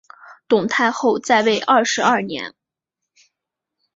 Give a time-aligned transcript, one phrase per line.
[0.47, 2.55] 董太后在位二十二年。